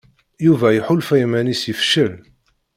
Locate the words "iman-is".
1.25-1.63